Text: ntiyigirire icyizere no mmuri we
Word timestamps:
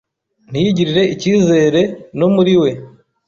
ntiyigirire 0.51 1.03
icyizere 1.13 1.81
no 2.17 2.25
mmuri 2.29 2.55
we 2.61 2.71